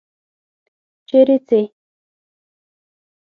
چیرې 1.07 1.37
څې؟ 1.47 1.61